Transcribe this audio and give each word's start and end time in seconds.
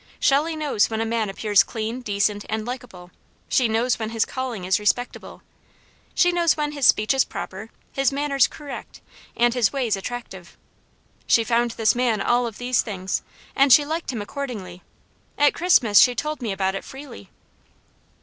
Shelley 0.19 0.55
knows 0.55 0.89
when 0.89 0.99
a 0.99 1.05
man 1.05 1.29
appears 1.29 1.61
clean, 1.61 2.01
decent 2.01 2.43
and 2.49 2.65
likable. 2.65 3.11
She 3.49 3.67
knows 3.67 3.99
when 3.99 4.09
his 4.09 4.25
calling 4.25 4.65
is 4.65 4.79
respectable. 4.79 5.43
She 6.15 6.31
knows 6.31 6.57
when 6.57 6.71
his 6.71 6.87
speech 6.87 7.13
is 7.13 7.23
proper, 7.23 7.69
his 7.93 8.11
manners 8.11 8.47
correct, 8.47 8.99
and 9.37 9.53
his 9.53 9.71
ways 9.71 9.95
attractive. 9.95 10.57
She 11.27 11.43
found 11.43 11.71
this 11.77 11.93
man 11.93 12.19
all 12.19 12.47
of 12.47 12.57
these 12.57 12.81
things, 12.81 13.21
and 13.55 13.71
she 13.71 13.85
liked 13.85 14.11
him 14.11 14.23
accordingly. 14.23 14.81
At 15.37 15.53
Christmas 15.53 15.99
she 15.99 16.15
told 16.15 16.41
me 16.41 16.51
about 16.51 16.73
it 16.73 16.83
freely." 16.83 17.29